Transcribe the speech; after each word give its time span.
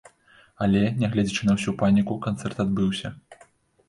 Але, 0.65 0.79
нягледзячы 1.01 1.43
на 1.49 1.53
ўсю 1.59 1.73
паніку, 1.81 2.17
канцэрт 2.23 2.57
адбыўся. 2.65 3.13